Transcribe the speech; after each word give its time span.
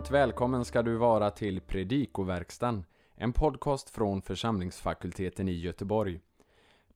Varmt 0.00 0.10
välkommen 0.10 0.64
ska 0.64 0.82
du 0.82 0.96
vara 0.96 1.30
till 1.30 1.60
Predikoverkstan, 1.60 2.84
en 3.14 3.32
podcast 3.32 3.90
från 3.90 4.22
församlingsfakulteten 4.22 5.48
i 5.48 5.52
Göteborg. 5.52 6.20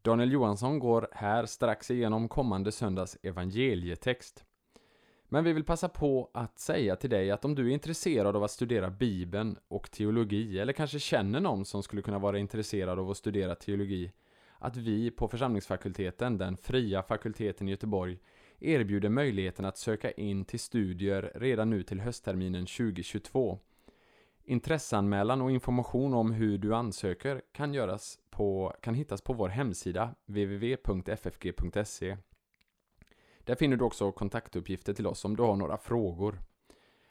Daniel 0.02 0.32
Johansson 0.32 0.78
går 0.78 1.08
här 1.12 1.46
strax 1.46 1.90
igenom 1.90 2.28
kommande 2.28 2.72
söndags 2.72 3.18
evangelietext. 3.22 4.44
Men 5.28 5.44
vi 5.44 5.52
vill 5.52 5.64
passa 5.64 5.88
på 5.88 6.30
att 6.34 6.58
säga 6.58 6.96
till 6.96 7.10
dig 7.10 7.30
att 7.30 7.44
om 7.44 7.54
du 7.54 7.68
är 7.68 7.74
intresserad 7.74 8.36
av 8.36 8.44
att 8.44 8.50
studera 8.50 8.90
Bibeln 8.90 9.58
och 9.68 9.90
teologi, 9.90 10.58
eller 10.58 10.72
kanske 10.72 10.98
känner 10.98 11.40
någon 11.40 11.64
som 11.64 11.82
skulle 11.82 12.02
kunna 12.02 12.18
vara 12.18 12.38
intresserad 12.38 12.98
av 12.98 13.10
att 13.10 13.16
studera 13.16 13.54
teologi, 13.54 14.12
att 14.58 14.76
vi 14.76 15.10
på 15.10 15.28
församlingsfakulteten, 15.28 16.38
den 16.38 16.56
fria 16.56 17.02
fakulteten 17.02 17.68
i 17.68 17.70
Göteborg, 17.70 18.18
erbjuder 18.60 19.08
möjligheten 19.08 19.64
att 19.64 19.78
söka 19.78 20.10
in 20.10 20.44
till 20.44 20.60
studier 20.60 21.32
redan 21.34 21.70
nu 21.70 21.82
till 21.82 22.00
höstterminen 22.00 22.66
2022. 22.66 23.58
Intresseanmälan 24.44 25.40
och 25.42 25.50
information 25.50 26.14
om 26.14 26.32
hur 26.32 26.58
du 26.58 26.74
ansöker 26.74 27.42
kan, 27.52 27.74
göras 27.74 28.18
på, 28.30 28.74
kan 28.82 28.94
hittas 28.94 29.20
på 29.20 29.32
vår 29.32 29.48
hemsida 29.48 30.14
www.ffg.se. 30.26 32.16
Där 33.38 33.54
finner 33.54 33.76
du 33.76 33.84
också 33.84 34.12
kontaktuppgifter 34.12 34.94
till 34.94 35.06
oss 35.06 35.24
om 35.24 35.36
du 35.36 35.42
har 35.42 35.56
några 35.56 35.76
frågor. 35.76 36.40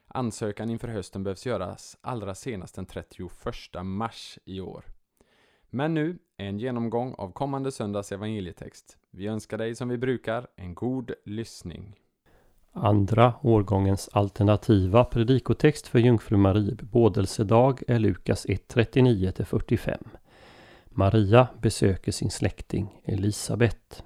Ansökan 0.08 0.70
inför 0.70 0.88
hösten 0.88 1.24
behövs 1.24 1.46
göras 1.46 1.98
allra 2.02 2.36
senast 2.36 2.76
den 2.76 2.86
31 2.86 3.32
mars 3.84 4.40
i 4.46 4.60
år. 4.60 4.86
Men 5.76 5.94
nu, 5.94 6.18
en 6.38 6.60
genomgång 6.60 7.16
av 7.18 7.32
kommande 7.32 7.72
söndags 7.72 8.12
evangelietext. 8.12 8.98
Vi 9.12 9.28
önskar 9.28 9.58
dig 9.58 9.76
som 9.76 9.90
vi 9.90 9.98
brukar 9.98 10.48
en 10.56 10.76
god 10.76 11.12
lyssning. 11.26 11.96
Andra 12.72 13.34
årgångens 13.42 14.10
alternativa 14.14 15.04
predikotext 15.04 15.88
för 15.88 16.00
Jungfru 16.00 16.38
Marie 16.38 16.76
bebådelsedag 16.76 17.84
är 17.88 18.00
Lukas 18.00 18.46
1.39-45. 18.46 19.98
Maria 20.86 21.48
besöker 21.62 22.12
sin 22.12 22.32
släkting 22.32 23.02
Elisabet. 23.04 24.04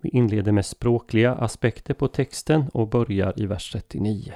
Vi 0.00 0.08
inleder 0.08 0.52
med 0.52 0.66
språkliga 0.66 1.34
aspekter 1.34 1.94
på 1.94 2.08
texten 2.08 2.64
och 2.72 2.88
börjar 2.88 3.40
i 3.40 3.46
vers 3.46 3.72
39. 3.72 4.32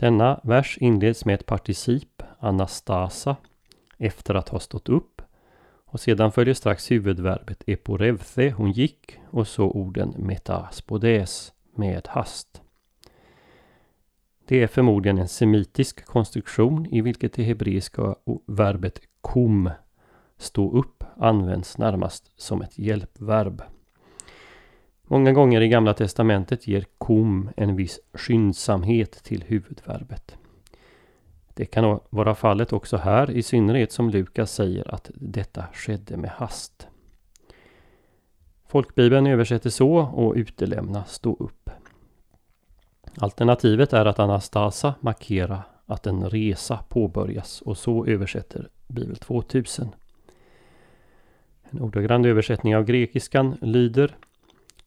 Denna 0.00 0.40
vers 0.44 0.78
inleds 0.80 1.24
med 1.24 1.34
ett 1.34 1.46
particip, 1.46 2.22
anastasa, 2.38 3.36
efter 4.02 4.34
att 4.34 4.48
ha 4.48 4.60
stått 4.60 4.88
upp. 4.88 5.22
Och 5.86 6.00
sedan 6.00 6.32
följer 6.32 6.54
strax 6.54 6.90
huvudverbet 6.90 7.62
eporevthe, 7.66 8.50
hon 8.50 8.72
gick, 8.72 9.18
och 9.30 9.48
så 9.48 9.64
orden 9.64 10.14
metaspodes, 10.18 11.52
med 11.74 12.08
hast. 12.08 12.62
Det 14.46 14.62
är 14.62 14.66
förmodligen 14.66 15.18
en 15.18 15.28
semitisk 15.28 16.04
konstruktion 16.04 16.86
i 16.86 17.00
vilket 17.00 17.32
det 17.32 17.42
hebreiska 17.42 18.14
verbet 18.46 19.00
kom, 19.20 19.70
stå 20.38 20.78
upp, 20.78 21.04
används 21.16 21.78
närmast 21.78 22.40
som 22.40 22.62
ett 22.62 22.78
hjälpverb. 22.78 23.62
Många 25.02 25.32
gånger 25.32 25.60
i 25.60 25.68
Gamla 25.68 25.94
Testamentet 25.94 26.66
ger 26.66 26.84
kom 26.98 27.50
en 27.56 27.76
viss 27.76 28.00
skyndsamhet 28.14 29.12
till 29.12 29.44
huvudverbet. 29.46 30.36
Det 31.62 31.66
kan 31.66 32.00
vara 32.10 32.34
fallet 32.34 32.72
också 32.72 32.96
här, 32.96 33.30
i 33.30 33.42
synnerhet 33.42 33.92
som 33.92 34.10
Lukas 34.10 34.52
säger 34.52 34.94
att 34.94 35.10
detta 35.14 35.64
skedde 35.72 36.16
med 36.16 36.30
hast. 36.30 36.88
Folkbibeln 38.68 39.26
översätter 39.26 39.70
så 39.70 39.96
och 39.96 40.34
utelämna 40.34 41.04
stå 41.04 41.36
upp. 41.40 41.70
Alternativet 43.16 43.92
är 43.92 44.06
att 44.06 44.18
Anastasa 44.18 44.94
markera 45.00 45.62
att 45.86 46.06
en 46.06 46.30
resa 46.30 46.78
påbörjas 46.88 47.60
och 47.62 47.78
så 47.78 48.06
översätter 48.06 48.68
Bibel 48.88 49.16
2000. 49.16 49.88
En 51.62 51.80
ordagrann 51.80 52.24
översättning 52.24 52.76
av 52.76 52.84
grekiskan 52.84 53.56
lyder 53.60 54.16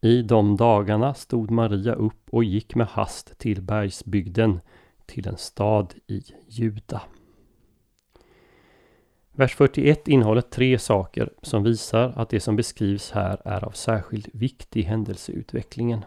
I 0.01 0.21
de 0.21 0.55
dagarna 0.57 1.13
stod 1.13 1.51
Maria 1.51 1.93
upp 1.93 2.29
och 2.29 2.43
gick 2.43 2.75
med 2.75 2.87
hast 2.87 3.37
till 3.37 3.61
bergsbygden 3.61 4.59
till 5.05 5.27
en 5.27 5.37
stad 5.37 5.93
i 6.07 6.23
Juda. 6.47 7.01
Vers 9.31 9.55
41 9.55 10.07
innehåller 10.07 10.41
tre 10.41 10.79
saker 10.79 11.29
som 11.41 11.63
visar 11.63 12.13
att 12.15 12.29
det 12.29 12.39
som 12.39 12.55
beskrivs 12.55 13.11
här 13.11 13.41
är 13.45 13.65
av 13.65 13.71
särskild 13.71 14.29
vikt 14.33 14.77
i 14.77 14.81
händelseutvecklingen. 14.81 16.05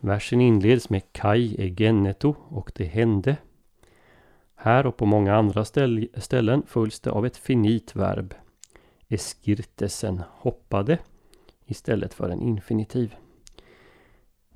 Versen 0.00 0.40
inleds 0.40 0.90
med 0.90 1.12
Kai 1.12 1.56
egeneto 1.58 2.34
och 2.48 2.72
det 2.74 2.84
hände. 2.84 3.36
Här 4.54 4.86
och 4.86 4.96
på 4.96 5.06
många 5.06 5.36
andra 5.36 5.64
ställen 5.64 6.62
följs 6.66 7.00
det 7.00 7.10
av 7.10 7.26
ett 7.26 7.36
finit 7.36 7.96
verb. 7.96 8.34
Eskirtesen 9.08 10.22
hoppade 10.30 10.98
istället 11.66 12.14
för 12.14 12.28
en 12.28 12.40
infinitiv. 12.40 13.14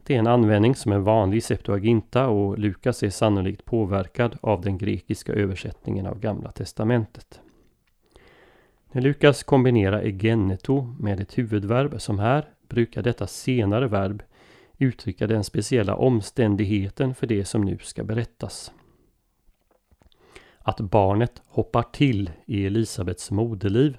Det 0.09 0.15
är 0.15 0.19
en 0.19 0.27
användning 0.27 0.75
som 0.75 0.93
är 0.93 0.99
vanlig 0.99 1.37
i 1.39 1.41
Septuaginta 1.41 2.29
och 2.29 2.59
Lukas 2.59 3.03
är 3.03 3.11
sannolikt 3.11 3.65
påverkad 3.65 4.39
av 4.41 4.61
den 4.61 4.79
grekiska 4.79 5.33
översättningen 5.33 6.07
av 6.07 6.21
Gamla 6.21 6.51
Testamentet. 6.51 7.41
När 8.93 9.03
Lukas 9.03 9.43
kombinerar 9.43 10.01
egeneto 10.01 10.95
med 10.99 11.21
ett 11.21 11.39
huvudverb 11.39 12.01
som 12.01 12.19
här 12.19 12.49
brukar 12.69 13.03
detta 13.03 13.27
senare 13.27 13.89
verb 13.89 14.23
uttrycka 14.79 15.27
den 15.27 15.45
speciella 15.45 15.97
omständigheten 15.97 17.15
för 17.15 17.27
det 17.27 17.45
som 17.45 17.65
nu 17.65 17.79
ska 17.79 18.05
berättas. 18.05 18.73
Att 20.59 20.81
barnet 20.81 21.43
hoppar 21.47 21.83
till 21.83 22.31
i 22.47 22.67
Elisabets 22.67 23.31
moderliv 23.31 23.99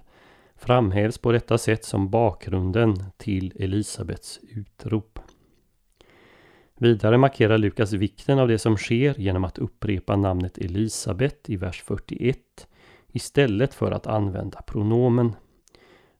framhävs 0.56 1.18
på 1.18 1.32
detta 1.32 1.58
sätt 1.58 1.86
som 1.86 2.10
bakgrunden 2.10 3.04
till 3.18 3.54
Elisabets 3.56 4.40
utrop. 4.50 5.20
Vidare 6.82 7.18
markerar 7.18 7.58
Lukas 7.58 7.94
vikten 7.94 8.40
av 8.40 8.48
det 8.48 8.58
som 8.58 8.78
sker 8.78 9.20
genom 9.20 9.44
att 9.44 9.58
upprepa 9.58 10.16
namnet 10.16 10.58
Elisabet 10.58 11.50
i 11.50 11.56
vers 11.56 11.84
41 11.86 12.68
istället 13.12 13.74
för 13.74 13.92
att 13.92 14.08
använda 14.08 14.62
pronomen. 14.62 15.36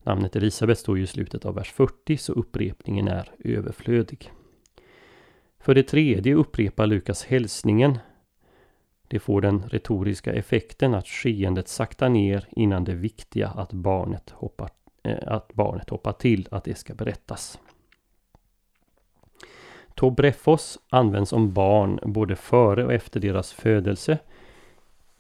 Namnet 0.04 0.36
Elisabet 0.36 0.80
står 0.80 0.98
ju 0.98 1.04
i 1.04 1.08
slutet 1.08 1.46
av 1.46 1.56
vers 1.56 1.72
40 1.72 2.18
så 2.18 2.34
upprepningen 2.34 3.08
är 3.08 3.32
överflödig. 3.40 4.32
För 5.60 5.76
det 5.76 5.84
tredje 5.84 6.36
upprepar 6.36 6.88
Lukas 6.88 7.26
hälsningen. 7.26 7.98
Det 9.08 9.20
får 9.20 9.42
den 9.42 9.70
retoriska 9.70 10.34
effekten 10.34 10.94
att 10.94 11.08
skeendet 11.08 11.68
saktar 11.68 12.10
ner 12.10 12.48
innan 12.52 12.84
det 12.84 12.96
viktiga 12.96 13.48
att 13.48 13.74
barnet 13.74 14.30
hoppar, 14.30 14.70
äh, 15.04 15.18
att 15.28 15.54
barnet 15.54 15.90
hoppar 15.90 16.14
till, 16.14 16.48
att 16.52 16.64
det 16.64 16.78
ska 16.78 16.94
berättas. 16.94 17.60
Tobrefos 20.00 20.80
används 20.90 21.34
om 21.34 21.54
barn 21.54 22.00
både 22.04 22.36
före 22.36 22.86
och 22.86 22.94
efter 22.94 23.20
deras 23.20 23.54
födelse. 23.54 24.20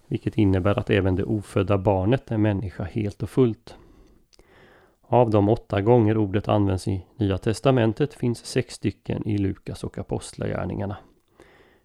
Vilket 0.07 0.37
innebär 0.37 0.79
att 0.79 0.89
även 0.89 1.15
det 1.15 1.23
ofödda 1.23 1.77
barnet 1.77 2.31
är 2.31 2.37
människa 2.37 2.83
helt 2.83 3.23
och 3.23 3.29
fullt. 3.29 3.75
Av 5.01 5.29
de 5.29 5.49
åtta 5.49 5.81
gånger 5.81 6.17
ordet 6.17 6.47
används 6.47 6.87
i 6.87 7.05
Nya 7.17 7.37
Testamentet 7.37 8.13
finns 8.13 8.45
sex 8.45 8.73
stycken 8.73 9.27
i 9.27 9.37
Lukas 9.37 9.83
och 9.83 9.97
Apostlagärningarna. 9.97 10.97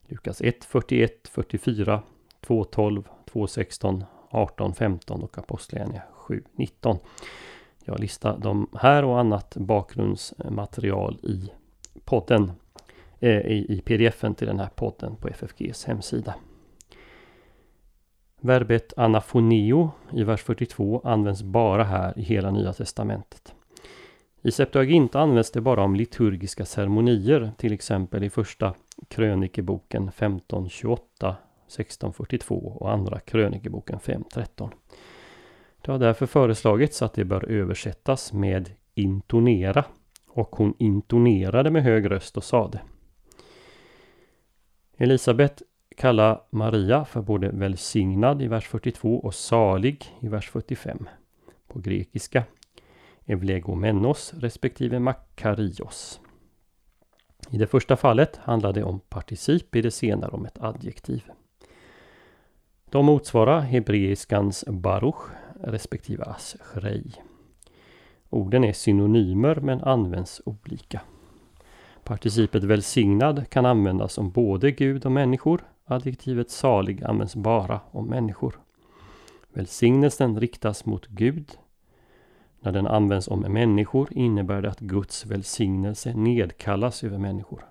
Lukas 0.07 0.41
1, 0.41 0.65
41, 0.65 1.29
44, 1.29 2.03
2, 2.41 2.65
12, 2.65 3.03
2, 3.27 3.47
16, 3.47 4.05
18, 4.31 4.75
15 4.75 5.23
och 5.23 5.39
Apostlagärningarna 5.39 6.07
7, 6.13 6.43
19. 6.53 6.99
Jag 7.85 8.01
listar 8.01 8.39
de 8.39 8.69
här 8.75 9.05
och 9.05 9.21
annat 9.21 9.57
bakgrundsmaterial 9.57 11.19
i 11.23 11.51
podden 12.05 12.53
Eh, 13.21 13.39
i, 13.39 13.67
i 13.69 13.81
pdfen 13.81 14.35
till 14.35 14.47
den 14.47 14.61
här 14.61 14.71
podden 14.75 15.17
på 15.17 15.29
FFGs 15.29 15.85
hemsida. 15.85 16.35
Verbet 18.41 18.93
anafoneo 18.97 19.91
i 20.13 20.25
vers 20.25 20.43
42 20.43 21.01
används 21.05 21.43
bara 21.43 21.85
här 21.85 22.19
i 22.19 22.23
hela 22.23 22.51
Nya 22.51 22.73
Testamentet. 22.73 23.55
I 24.43 24.51
Septuaginta 24.51 25.21
används 25.21 25.51
det 25.51 25.61
bara 25.61 25.83
om 25.83 25.97
liturgiska 25.97 26.65
ceremonier, 26.65 27.53
till 27.57 27.73
exempel 27.73 28.25
i 28.25 28.31
första 28.31 28.75
krönikeboken 29.09 30.09
1528, 30.09 31.37
1642 31.67 32.55
och 32.81 32.93
andra 32.93 33.21
krönikeboken 33.21 34.01
513. 34.01 34.71
Det 35.81 35.93
har 35.93 35.99
därför 35.99 36.27
föreslagits 36.27 37.03
att 37.03 37.15
det 37.15 37.25
bör 37.25 37.51
översättas 37.51 38.33
med 38.33 38.71
intonera 38.95 39.85
och 40.29 40.57
hon 40.57 40.75
intonerade 40.79 41.71
med 41.71 41.83
hög 41.83 42.11
röst 42.11 42.37
och 42.37 42.45
sade 42.45 42.81
Elisabet 44.97 45.63
kallar 45.97 46.43
Maria 46.51 47.05
för 47.05 47.23
både 47.23 47.49
välsignad 47.49 48.43
i 48.43 48.47
vers 48.47 48.69
42 48.69 49.17
och 49.17 49.35
salig 49.35 50.05
i 50.21 50.29
vers 50.29 50.51
45. 50.51 51.09
På 51.69 51.79
grekiska 51.79 52.45
Evlegomenos 53.27 54.35
respektive 54.35 54.99
Makarios. 54.99 56.21
I 57.51 57.59
det 57.59 57.67
första 57.67 57.97
fallet 57.97 58.37
handlar 58.37 58.73
det 58.73 58.85
om 58.85 59.01
particip, 59.01 59.77
i 59.77 59.83
det 59.83 59.91
senare 59.91 60.31
om 60.31 60.47
ett 60.47 60.61
adjektiv. 60.61 61.25
De 62.91 63.05
motsvarar 63.05 63.61
hebreiskans 63.61 64.65
baruch 64.69 65.23
respektive 65.61 66.25
ashrei. 66.25 67.13
Orden 68.31 68.65
är 68.65 68.73
synonymer 68.73 69.57
men 69.57 69.81
används 69.81 70.43
olika. 70.45 71.01
Participet 72.05 72.65
välsignad 72.65 73.51
kan 73.51 73.67
användas 73.67 74.19
om 74.19 74.31
både 74.31 74.71
Gud 74.71 75.07
och 75.07 75.13
människor. 75.13 75.65
Adjektivet 75.85 76.51
salig 76.51 77.05
används 77.05 77.37
bara 77.37 77.81
om 77.91 78.07
människor. 78.07 78.61
Välsignelsen 79.53 80.41
riktas 80.41 80.87
mot 80.87 81.07
Gud. 81.07 81.51
När 82.61 82.73
den 82.73 82.87
används 82.87 83.29
om 83.29 83.41
människor 83.41 84.09
innebär 84.13 84.63
det 84.63 84.71
att 84.71 84.81
Guds 84.81 85.27
välsignelse 85.27 86.15
nedkallas 86.15 87.05
över 87.05 87.19
människor. 87.19 87.65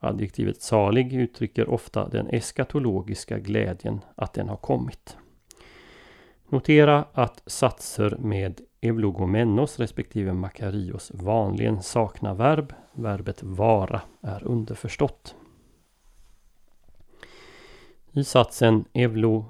Adjektivet 0.00 0.62
salig 0.62 1.12
uttrycker 1.12 1.68
ofta 1.68 2.08
den 2.08 2.28
eskatologiska 2.28 3.38
glädjen 3.38 4.00
att 4.14 4.32
den 4.32 4.48
har 4.48 4.56
kommit. 4.56 5.16
Notera 6.54 7.04
att 7.12 7.42
satser 7.46 8.16
med 8.18 8.60
eulogomenos 8.80 9.78
respektive 9.78 10.32
makarios 10.32 11.10
vanligen 11.14 11.82
saknar 11.82 12.34
verb. 12.34 12.72
Verbet 12.92 13.42
vara 13.42 14.00
är 14.20 14.44
underförstått. 14.44 15.34
I 18.12 18.24
satsen 18.24 18.84
evlo, 18.92 19.44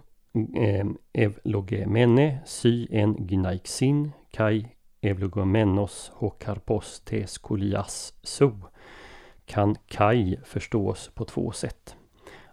eh, 0.56 0.87
evlogemene 1.12 2.39
sy 2.47 2.87
en 2.91 3.27
gnaixin 3.27 4.12
kai 4.31 4.69
evlogomenos 5.01 6.12
hokarpos 6.15 7.01
tes 7.01 7.39
kolias 7.39 8.15
so 8.23 8.53
kan 9.47 9.77
kai 9.87 10.37
förstås 10.45 11.11
på 11.15 11.25
två 11.25 11.53
sätt. 11.53 11.97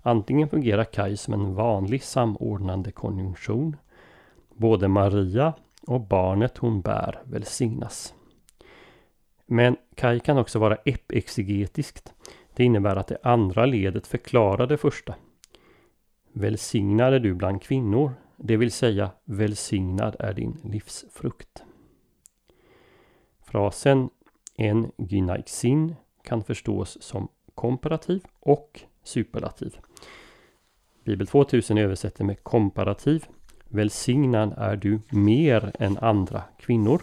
Antingen 0.01 0.49
fungerar 0.49 0.83
kai 0.83 1.17
som 1.17 1.33
en 1.33 1.53
vanlig 1.55 2.03
samordnande 2.03 2.91
konjunktion. 2.91 3.75
Både 4.61 4.87
Maria 4.87 5.53
och 5.87 6.01
barnet 6.01 6.57
hon 6.57 6.81
bär 6.81 7.21
välsignas. 7.23 8.13
Men 9.45 9.77
kai 9.95 10.19
kan 10.19 10.37
också 10.37 10.59
vara 10.59 10.75
epexegetiskt. 10.75 12.13
Det 12.55 12.63
innebär 12.63 12.95
att 12.95 13.07
det 13.07 13.17
andra 13.23 13.65
ledet 13.65 14.07
förklarar 14.07 14.67
det 14.67 14.77
första. 14.77 15.15
Välsignad 16.33 17.13
är 17.13 17.19
du 17.19 17.33
bland 17.33 17.61
kvinnor, 17.61 18.13
det 18.37 18.57
vill 18.57 18.71
säga 18.71 19.11
välsignad 19.25 20.15
är 20.19 20.33
din 20.33 20.57
livsfrukt. 20.63 21.63
Frasen 23.43 24.09
en 24.55 24.91
gynaixin 24.97 25.95
kan 26.23 26.43
förstås 26.43 26.97
som 27.01 27.27
komparativ 27.55 28.23
och 28.39 28.81
superlativ. 29.03 29.77
Bibel 31.03 31.27
2000 31.27 31.77
översätter 31.77 32.23
med 32.23 32.43
komparativ. 32.43 33.25
Välsignad 33.71 34.53
är 34.57 34.75
du 34.75 34.99
mer 35.09 35.71
än 35.79 35.97
andra 35.97 36.43
kvinnor. 36.59 37.01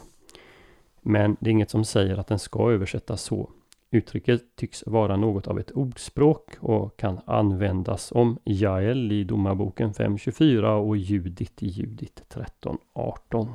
Men 1.02 1.36
det 1.40 1.50
är 1.50 1.52
inget 1.52 1.70
som 1.70 1.84
säger 1.84 2.16
att 2.16 2.26
den 2.26 2.38
ska 2.38 2.70
översättas 2.72 3.22
så. 3.22 3.50
Uttrycket 3.90 4.42
tycks 4.56 4.86
vara 4.86 5.16
något 5.16 5.46
av 5.46 5.58
ett 5.60 5.70
ordspråk 5.70 6.50
och 6.60 6.96
kan 6.96 7.20
användas 7.24 8.12
om 8.12 8.38
Jael 8.44 9.12
i 9.12 9.24
Domarboken 9.24 9.92
5.24 9.92 10.64
och 10.64 10.96
Judit 10.96 11.62
i 11.62 11.66
Judit 11.66 12.22
13.18. 12.28 13.48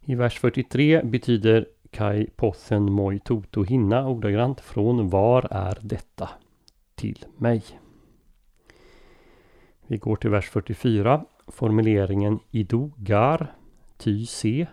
I 0.00 0.14
vers 0.14 0.38
43 0.38 1.02
betyder 1.02 1.66
Kai 1.90 2.26
Pothen 2.36 2.92
Moi 2.92 3.18
Toto 3.18 3.62
Hinna 3.62 4.08
ordagrant 4.08 4.60
från 4.60 5.08
Var 5.08 5.46
är 5.50 5.78
detta 5.80 6.30
till 6.94 7.24
mig? 7.36 7.62
Vi 9.86 9.96
går 9.98 10.16
till 10.16 10.30
vers 10.30 10.50
44. 10.50 11.24
Formuleringen 11.46 12.38
Ido 12.50 12.92
Gar 12.96 13.54
Ty 13.96 14.26
se 14.26 14.66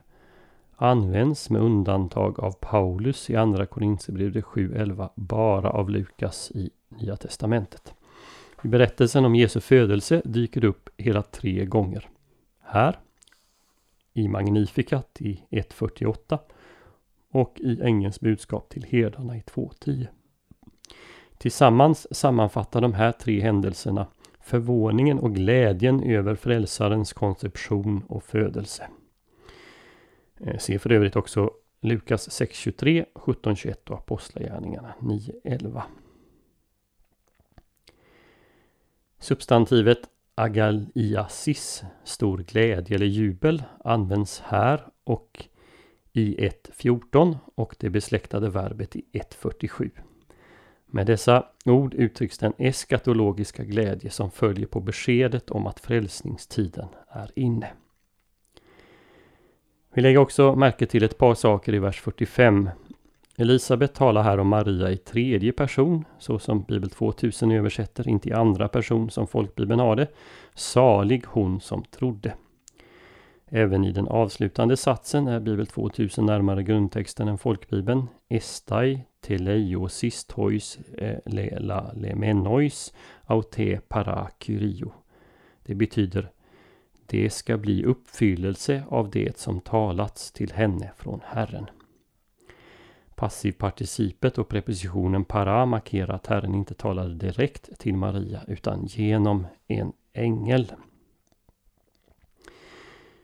används 0.75 1.49
med 1.49 1.61
undantag 1.61 2.39
av 2.39 2.51
Paulus 2.51 3.29
i 3.29 3.35
Andra 3.35 3.65
Korinthierbrevet 3.65 4.45
7.11 4.45 5.09
bara 5.15 5.69
av 5.69 5.89
Lukas 5.89 6.51
i 6.51 6.69
Nya 6.89 7.15
Testamentet. 7.15 7.93
I 8.63 8.67
berättelsen 8.67 9.25
om 9.25 9.35
Jesu 9.35 9.59
födelse 9.59 10.21
dyker 10.25 10.61
det 10.61 10.67
upp 10.67 10.89
hela 10.97 11.21
tre 11.21 11.65
gånger. 11.65 12.09
Här, 12.59 12.99
i 14.13 14.27
Magnificat 14.27 15.21
i 15.21 15.43
1.48 15.49 16.39
och 17.31 17.59
i 17.59 17.81
Ängelns 17.81 18.19
budskap 18.19 18.69
till 18.69 18.85
herdarna 18.89 19.37
i 19.37 19.39
2.10. 19.41 20.07
Tillsammans 21.37 22.15
sammanfattar 22.15 22.81
de 22.81 22.93
här 22.93 23.11
tre 23.11 23.41
händelserna 23.41 24.07
förvåningen 24.43 25.19
och 25.19 25.35
glädjen 25.35 26.03
över 26.03 26.35
frälsarens 26.35 27.13
konception 27.13 28.03
och 28.07 28.23
födelse. 28.23 28.87
Eh, 30.39 30.57
se 30.57 30.79
för 30.79 30.91
övrigt 30.91 31.15
också 31.15 31.51
Lukas 31.81 32.41
6.23, 32.41 33.05
17.21 33.13 33.89
och 33.89 33.97
Apostlagärningarna 33.97 34.93
9.11. 34.99 35.81
Substantivet 39.19 39.99
agaliasis, 40.35 41.83
stor 42.03 42.37
glädje 42.37 42.95
eller 42.95 43.05
jubel, 43.05 43.63
används 43.83 44.39
här 44.39 44.87
och 45.03 45.45
i 46.13 46.35
1.14 46.35 47.37
och 47.55 47.75
det 47.79 47.89
besläktade 47.89 48.49
verbet 48.49 48.95
i 48.95 49.05
1.47. 49.13 49.91
Med 50.93 51.05
dessa 51.05 51.45
ord 51.65 51.93
uttrycks 51.93 52.37
den 52.37 52.53
eskatologiska 52.57 53.63
glädje 53.63 54.09
som 54.09 54.31
följer 54.31 54.67
på 54.67 54.79
beskedet 54.79 55.51
om 55.51 55.67
att 55.67 55.79
frälsningstiden 55.79 56.87
är 57.07 57.31
inne. 57.35 57.67
Vi 59.93 60.01
lägger 60.01 60.17
också 60.17 60.55
märke 60.55 60.85
till 60.85 61.03
ett 61.03 61.17
par 61.17 61.33
saker 61.33 61.73
i 61.73 61.79
vers 61.79 62.01
45. 62.01 62.69
Elisabet 63.37 63.93
talar 63.93 64.23
här 64.23 64.37
om 64.37 64.47
Maria 64.47 64.91
i 64.91 64.97
tredje 64.97 65.51
person, 65.51 66.05
så 66.19 66.39
som 66.39 66.63
Bibel 66.63 66.89
2000 66.89 67.51
översätter, 67.51 68.07
inte 68.09 68.29
i 68.29 68.33
andra 68.33 68.67
person 68.67 69.09
som 69.09 69.27
folkbibeln 69.27 69.79
har 69.79 69.95
det. 69.95 70.07
Salig 70.53 71.23
hon 71.27 71.61
som 71.61 71.83
trodde. 71.83 72.33
Även 73.53 73.83
i 73.83 73.91
den 73.91 74.07
avslutande 74.07 74.77
satsen 74.77 75.27
är 75.27 75.39
Bibel 75.39 75.67
2000 75.67 76.25
närmare 76.25 76.63
grundtexten 76.63 77.27
än 77.27 77.37
folkbibeln. 77.37 78.07
Estai 78.29 79.03
teleiosis 79.21 80.25
tois 80.25 80.79
eh, 80.97 81.17
lela 81.25 81.91
lemenois 81.93 82.93
aute 83.25 83.81
parakyrio. 83.87 84.93
Det 85.63 85.75
betyder 85.75 86.31
det 87.05 87.29
ska 87.29 87.57
bli 87.57 87.83
uppfyllelse 87.85 88.83
av 88.89 89.09
det 89.09 89.37
som 89.37 89.61
talats 89.61 90.31
till 90.31 90.51
henne 90.51 90.91
från 90.97 91.21
Herren. 91.25 91.69
Passivparticipet 93.15 94.37
och 94.37 94.49
prepositionen 94.49 95.25
para 95.25 95.65
markerar 95.65 96.13
att 96.13 96.27
Herren 96.27 96.55
inte 96.55 96.73
talade 96.73 97.15
direkt 97.15 97.79
till 97.79 97.95
Maria 97.95 98.41
utan 98.47 98.85
genom 98.85 99.47
en 99.67 99.93
ängel. 100.13 100.71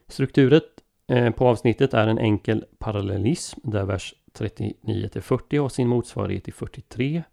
Strukturet 0.08 0.64
eh, 1.08 1.32
på 1.32 1.48
avsnittet 1.48 1.94
är 1.94 2.08
en 2.08 2.20
enkel 2.20 2.66
parallellism 2.80 3.60
där 3.64 3.86
vers 3.86 4.16
39 4.34 5.08
till 5.08 5.22
40 5.22 5.58
har 5.58 5.70
sin 5.70 5.88
motsvarighet 5.88 6.48
i 6.48 6.52
43, 6.52 7.24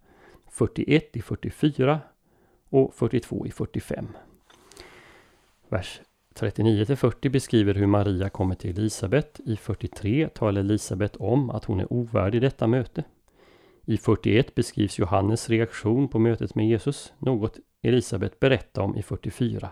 41 0.51 1.15
i 1.15 1.21
44 1.21 1.99
och 2.69 2.93
42 2.93 3.47
i 3.47 3.51
45. 3.51 4.07
Vers 5.69 6.01
39 6.33 6.85
till 6.85 6.95
40 6.95 7.29
beskriver 7.29 7.73
hur 7.73 7.87
Maria 7.87 8.29
kommer 8.29 8.55
till 8.55 8.79
Elisabet. 8.79 9.39
I 9.45 9.55
43 9.55 10.29
talar 10.29 10.61
Elisabet 10.61 11.15
om 11.15 11.49
att 11.49 11.65
hon 11.65 11.79
är 11.79 11.93
ovärdig 11.93 12.41
detta 12.41 12.67
möte. 12.67 13.03
I 13.85 13.97
41 13.97 14.55
beskrivs 14.55 14.99
Johannes 14.99 15.49
reaktion 15.49 16.07
på 16.07 16.19
mötet 16.19 16.55
med 16.55 16.67
Jesus, 16.67 17.13
något 17.19 17.59
Elisabet 17.81 18.39
berättar 18.39 18.81
om 18.81 18.97
i 18.97 19.03
44. 19.03 19.69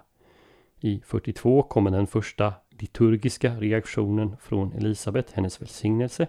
I 0.79 1.01
42 1.05 1.63
kommer 1.63 1.91
den 1.91 2.07
första 2.07 2.53
liturgiska 2.79 3.55
reaktionen 3.55 4.37
från 4.41 4.73
Elisabet, 4.73 5.31
hennes 5.31 5.61
välsignelse. 5.61 6.27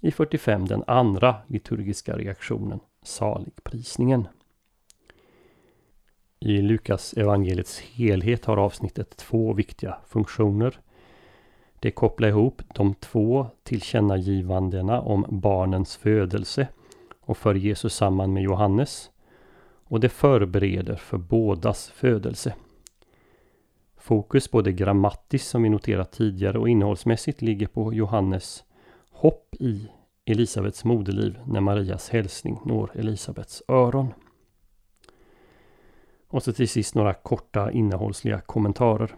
I 0.00 0.10
45 0.10 0.66
den 0.66 0.84
andra 0.86 1.36
liturgiska 1.46 2.16
reaktionen, 2.16 2.80
saligprisningen. 3.02 4.28
I 6.38 6.62
Lukas 6.62 7.12
evangeliets 7.12 7.80
helhet 7.80 8.44
har 8.44 8.56
avsnittet 8.56 9.16
två 9.16 9.52
viktiga 9.52 9.98
funktioner. 10.06 10.80
Det 11.80 11.90
kopplar 11.90 12.28
ihop 12.28 12.62
de 12.74 12.94
två 12.94 13.46
tillkännagivandena 13.62 15.00
om 15.00 15.26
barnens 15.28 15.96
födelse 15.96 16.68
och 17.20 17.38
för 17.38 17.54
Jesus 17.54 17.94
samman 17.94 18.32
med 18.32 18.42
Johannes. 18.42 19.10
Och 19.84 20.00
det 20.00 20.08
förbereder 20.08 20.96
för 20.96 21.18
bådas 21.18 21.88
födelse. 21.88 22.54
Fokus 24.02 24.50
både 24.50 24.72
grammatiskt 24.72 25.48
som 25.48 25.62
vi 25.62 25.68
noterat 25.68 26.12
tidigare 26.12 26.58
och 26.58 26.68
innehållsmässigt 26.68 27.42
ligger 27.42 27.66
på 27.66 27.94
Johannes 27.94 28.64
hopp 29.10 29.54
i 29.60 29.88
Elisabets 30.24 30.84
moderliv 30.84 31.38
när 31.46 31.60
Marias 31.60 32.10
hälsning 32.10 32.60
når 32.64 32.90
Elisabets 32.94 33.62
öron. 33.68 34.14
Och 36.28 36.42
så 36.42 36.52
till 36.52 36.68
sist 36.68 36.94
några 36.94 37.14
korta 37.14 37.70
innehållsliga 37.70 38.40
kommentarer. 38.40 39.14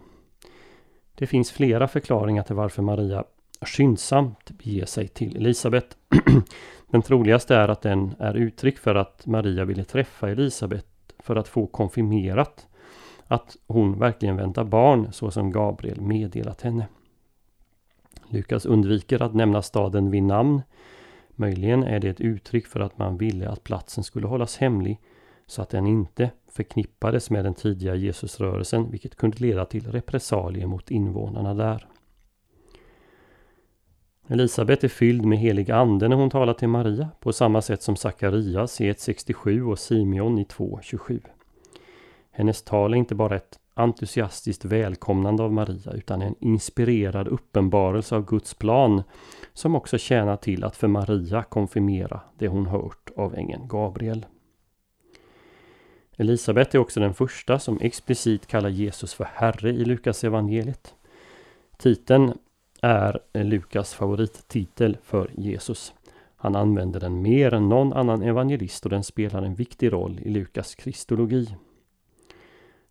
Det 1.15 1.27
finns 1.27 1.53
flera 1.53 1.89
förklaringar 1.89 2.43
till 2.43 2.57
varför 2.57 2.83
Maria 2.83 3.25
skyndsamt 3.61 4.51
beger 4.51 4.87
sig 4.87 5.09
till 5.09 5.37
Elisabet. 5.37 5.97
Den 6.91 7.03
troligaste 7.03 7.55
är 7.55 7.69
att 7.69 7.83
den 7.83 8.15
är 8.19 8.35
uttryck 8.35 8.79
för 8.79 8.95
att 8.95 9.27
Maria 9.27 9.65
ville 9.65 9.85
träffa 9.85 10.31
Elisabet 10.31 10.87
för 11.19 11.37
att 11.37 11.49
få 11.49 11.67
konfirmerat 11.67 12.69
att 13.27 13.57
hon 13.67 13.99
verkligen 13.99 14.37
väntar 14.37 14.65
barn 14.65 15.13
så 15.13 15.31
som 15.31 15.53
Gabriel 15.53 16.01
meddelat 16.01 16.61
henne. 16.61 16.87
Lukas 18.29 18.67
undviker 18.67 19.23
att 19.23 19.35
nämna 19.35 19.63
staden 19.63 20.11
vid 20.11 20.23
namn. 20.23 20.63
Möjligen 21.31 21.83
är 21.83 22.01
det 22.01 22.09
ett 22.09 22.21
uttryck 22.21 22.67
för 22.67 22.81
att 22.81 22.99
man 22.99 23.17
ville 23.17 23.49
att 23.49 23.65
platsen 23.65 24.05
skulle 24.05 24.27
hållas 24.27 24.57
hemlig 24.57 25.01
så 25.47 25.63
att 25.63 25.71
den 25.71 25.87
inte 25.87 26.31
förknippades 26.51 27.31
med 27.31 27.45
den 27.45 27.55
tidiga 27.55 27.95
Jesusrörelsen 27.95 28.91
vilket 28.91 29.17
kunde 29.17 29.39
leda 29.39 29.65
till 29.65 29.91
repressalier 29.91 30.67
mot 30.67 30.91
invånarna 30.91 31.55
där. 31.55 31.89
Elisabet 34.29 34.85
är 34.85 34.89
fylld 34.89 35.25
med 35.25 35.39
helig 35.39 35.71
ande 35.71 36.09
när 36.09 36.17
hon 36.17 36.31
talar 36.31 36.55
till 36.55 36.69
Maria 36.69 37.09
på 37.21 37.33
samma 37.33 37.63
sätt 37.63 37.83
som 37.83 37.97
Sakarias 37.97 38.81
i 38.81 38.93
1.67 38.93 39.71
och 39.71 39.79
Simeon 39.79 40.39
i 40.39 40.45
2.27. 40.45 41.21
Hennes 42.37 42.63
tal 42.63 42.93
är 42.93 42.97
inte 42.97 43.15
bara 43.15 43.37
ett 43.37 43.59
entusiastiskt 43.75 44.65
välkomnande 44.65 45.43
av 45.43 45.53
Maria 45.53 45.93
utan 45.93 46.23
en 46.23 46.35
inspirerad 46.41 47.29
uppenbarelse 47.29 48.17
av 48.17 48.25
Guds 48.25 48.55
plan 48.55 49.03
som 49.53 49.75
också 49.75 49.99
tjänar 49.99 50.37
till 50.37 50.65
att 50.65 50.77
för 50.77 50.89
Maria 50.89 51.43
konfirmera 51.43 52.21
det 52.39 52.49
hon 52.49 52.67
hört 52.67 53.11
av 53.17 53.35
ängeln 53.35 53.69
Gabriel. 53.69 54.27
Elisabet 56.17 56.75
är 56.75 56.79
också 56.79 57.01
den 57.01 57.15
första 57.15 57.59
som 57.59 57.79
explicit 57.81 58.47
kallar 58.47 58.69
Jesus 58.69 59.15
för 59.15 59.25
Herre 59.25 59.71
i 59.71 59.85
Lukas 59.85 60.25
evangeliet. 60.25 60.95
Titeln 61.77 62.33
är 62.83 63.21
Lukas 63.33 63.95
favorittitel 63.95 64.97
för 65.03 65.31
Jesus. 65.35 65.95
Han 66.37 66.57
använder 66.57 67.01
den 67.01 67.23
mer 67.23 67.55
än 67.55 67.69
någon 67.69 67.93
annan 67.93 68.23
evangelist 68.23 68.85
och 68.85 68.91
den 68.91 69.05
spelar 69.05 69.43
en 69.43 69.55
viktig 69.55 69.93
roll 69.93 70.21
i 70.23 70.31
Lukas 70.31 70.75
kristologi. 70.75 71.57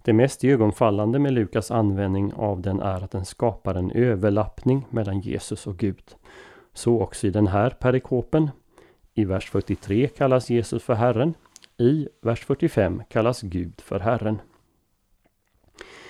Det 0.06 0.14
mest 0.14 0.44
ögonfallande 0.44 1.20
med 1.20 1.34
Lukas 1.34 1.72
användning 1.72 2.34
av 2.34 2.62
den 2.62 2.80
är 2.80 3.04
att 3.04 3.12
den 3.12 3.26
skapar 3.26 3.76
en 3.76 3.92
överlappning 3.92 4.86
mellan 4.90 5.20
Jesus 5.20 5.68
och 5.68 5.78
Gud. 5.78 6.16
Så 6.74 7.02
också 7.02 7.28
i 7.28 7.30
den 7.30 7.48
här 7.48 7.70
perikopen. 7.70 8.50
I 9.14 9.26
vers 9.26 9.50
43 9.50 10.08
kallas 10.08 10.50
Jesus 10.50 10.84
för 10.84 10.94
Herren. 10.94 11.34
I 11.78 12.08
vers 12.22 12.46
45 12.46 13.04
kallas 13.10 13.42
Gud 13.42 13.82
för 13.82 14.00
Herren. 14.00 14.42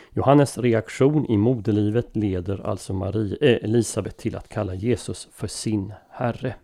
Johannes 0.10 0.58
reaktion 0.58 1.26
i 1.26 1.38
moderlivet 1.38 2.16
leder 2.16 2.68
alltså 2.68 2.94
Marie, 2.94 3.38
eh, 3.42 3.64
Elisabet 3.64 4.18
till 4.18 4.36
att 4.36 4.50
kalla 4.50 4.74
Jesus 4.74 5.28
för 5.32 5.48
sin 5.48 5.94
Herre. 6.10 6.56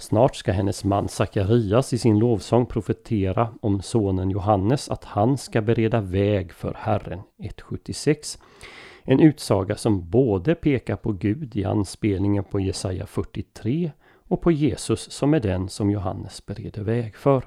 Snart 0.00 0.36
ska 0.36 0.52
hennes 0.52 0.84
man 0.84 1.08
Sakarias 1.08 1.92
i 1.92 1.98
sin 1.98 2.18
lovsång 2.18 2.66
profetera 2.66 3.48
om 3.60 3.82
sonen 3.82 4.30
Johannes 4.30 4.88
att 4.90 5.04
han 5.04 5.38
ska 5.38 5.60
bereda 5.60 6.00
väg 6.00 6.52
för 6.52 6.74
Herren 6.78 7.20
1.76. 7.38 8.38
En 9.02 9.20
utsaga 9.20 9.76
som 9.76 10.10
både 10.10 10.54
pekar 10.54 10.96
på 10.96 11.12
Gud 11.12 11.56
i 11.56 11.64
anspelningen 11.64 12.44
på 12.44 12.60
Jesaja 12.60 13.06
43 13.06 13.92
och 14.28 14.40
på 14.40 14.52
Jesus 14.52 15.10
som 15.10 15.34
är 15.34 15.40
den 15.40 15.68
som 15.68 15.90
Johannes 15.90 16.46
bereder 16.46 16.82
väg 16.82 17.16
för. 17.16 17.44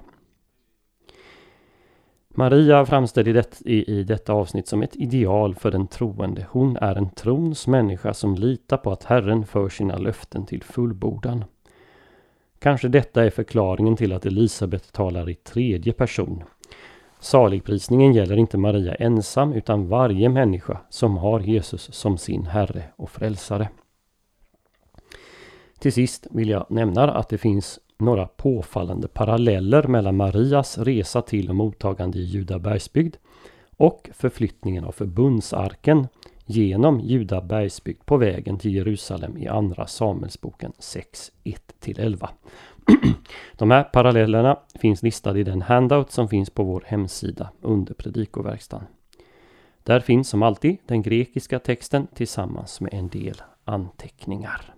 Maria 2.30 2.86
framställs 2.86 3.28
i, 3.28 3.34
det, 3.34 3.62
i 3.70 4.04
detta 4.04 4.34
avsnitt 4.34 4.68
som 4.68 4.82
ett 4.82 4.96
ideal 4.96 5.56
för 5.56 5.72
den 5.72 5.88
troende. 5.88 6.48
Hon 6.50 6.78
är 6.78 6.96
en 6.96 7.10
trons 7.10 7.68
människa 7.68 8.14
som 8.14 8.36
litar 8.36 8.78
på 8.78 8.92
att 8.92 9.04
Herren 9.04 9.46
för 9.46 9.70
sina 9.70 9.98
löften 9.98 10.46
till 10.46 10.64
fullbordan. 10.64 11.46
Kanske 12.64 12.88
detta 12.88 13.24
är 13.24 13.30
förklaringen 13.30 13.96
till 13.96 14.14
att 14.14 14.26
Elisabet 14.26 14.94
talar 14.94 15.30
i 15.30 15.36
tredje 15.36 15.94
person. 15.94 16.44
Saligprisningen 17.20 18.14
gäller 18.14 18.38
inte 18.38 18.58
Maria 18.58 18.96
ensam 18.96 19.54
utan 19.54 19.88
varje 19.88 20.30
människa 20.30 20.78
som 20.90 21.18
har 21.18 21.40
Jesus 21.40 21.94
som 21.94 22.18
sin 22.18 22.46
Herre 22.46 22.84
och 22.96 23.10
Frälsare. 23.10 23.70
Till 25.80 25.94
sist 25.94 26.28
vill 26.32 26.50
jag 26.50 26.66
nämna 26.70 27.14
att 27.14 27.30
det 27.30 27.38
finns 27.38 27.80
några 27.98 28.28
påfallande 28.28 29.08
paralleller 29.08 29.84
mellan 29.84 30.16
Marias 30.16 30.78
resa 30.78 31.22
till 31.22 31.50
och 31.50 31.56
mottagande 31.56 32.18
i 32.20 32.24
Judabergsbygd 32.24 33.16
och 33.78 34.10
förflyttningen 34.14 34.84
av 34.84 34.92
förbundsarken 34.92 36.08
genom 36.46 37.00
Juda 37.00 37.42
bergsbygd 37.42 38.06
på 38.06 38.18
vägen 38.18 38.58
till 38.58 38.76
Jerusalem 38.76 39.38
i 39.38 39.48
Andra 39.48 39.88
Samuelsboken 39.88 40.74
6, 40.80 41.32
1-11. 41.44 42.28
De 43.58 43.72
här 43.72 43.84
parallellerna 43.84 44.60
finns 44.76 45.04
listade 45.04 45.40
i 45.40 45.44
den 45.44 45.62
handout 45.62 46.12
som 46.12 46.30
finns 46.30 46.50
på 46.50 46.64
vår 46.64 46.84
hemsida 46.88 47.50
under 47.62 47.94
Predikoverkstan. 47.94 48.84
Där 49.84 50.00
finns 50.00 50.30
som 50.30 50.44
alltid 50.44 50.78
den 50.86 51.02
grekiska 51.02 51.60
texten 51.60 52.08
tillsammans 52.14 52.82
med 52.82 52.94
en 52.94 53.08
del 53.08 53.42
anteckningar 53.66 54.74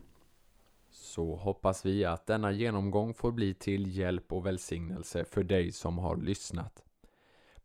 så 1.15 1.35
hoppas 1.35 1.85
vi 1.85 2.05
att 2.05 2.27
denna 2.27 2.51
genomgång 2.51 3.13
får 3.13 3.31
bli 3.31 3.53
till 3.53 3.97
hjälp 3.97 4.33
och 4.33 4.45
välsignelse 4.45 5.25
för 5.25 5.43
dig 5.43 5.71
som 5.71 5.97
har 5.97 6.17
lyssnat. 6.17 6.83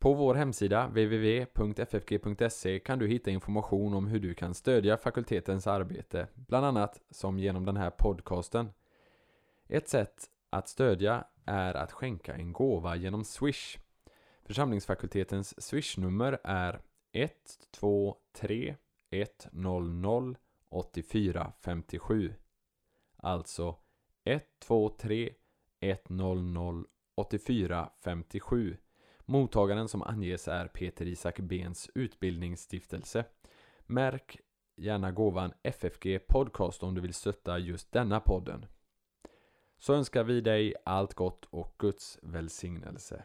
På 0.01 0.15
vår 0.15 0.35
hemsida 0.35 0.87
www.ffg.se 0.87 2.79
kan 2.79 2.99
du 2.99 3.09
hitta 3.09 3.31
information 3.31 3.95
om 3.95 4.07
hur 4.07 4.21
du 4.21 4.35
kan 4.35 4.55
stödja 4.55 4.97
fakultetens 4.97 5.67
arbete, 5.67 6.29
bland 6.35 6.67
annat 6.67 7.01
som 7.11 7.39
genom 7.39 7.65
den 7.65 7.77
här 7.77 7.91
podcasten. 7.91 8.73
Ett 9.69 9.89
sätt 9.89 10.31
att 10.51 10.69
stödja 10.69 11.25
är 11.45 11.75
att 11.75 11.93
skänka 11.93 12.35
en 12.35 12.53
gåva 12.53 12.97
genom 12.97 13.25
Swish. 13.25 13.79
Församlingsfakultetens 14.45 15.63
Swish-nummer 15.63 16.39
är 16.45 16.81
123 17.13 18.77
100 19.11 20.35
8457 20.69 22.35
Alltså 23.17 23.77
123 24.25 25.31
100 25.81 26.85
84 27.15 27.91
57. 28.05 28.77
Mottagaren 29.31 29.89
som 29.89 30.03
anges 30.03 30.49
är 30.49 30.67
Peter 30.67 31.07
Isak 31.07 31.41
Bens 31.41 31.91
utbildningsstiftelse. 31.95 33.25
Märk 33.87 34.41
gärna 34.77 35.13
gåvan 35.13 35.53
FFG 35.63 36.19
Podcast 36.29 36.83
om 36.83 36.95
du 36.95 37.01
vill 37.01 37.15
stötta 37.15 37.59
just 37.59 37.93
denna 37.93 38.21
podden. 38.21 38.67
Så 39.79 39.95
önskar 39.95 40.25
vi 40.25 40.41
dig 40.41 40.75
allt 40.85 41.15
gott 41.15 41.45
och 41.51 41.75
Guds 41.79 42.19
välsignelse. 42.23 43.25